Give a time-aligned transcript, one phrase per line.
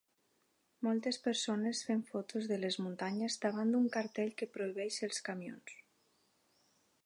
[0.85, 5.79] moltes persones fent fotos de les muntanyes davant d'un cartell que prohibeix els camions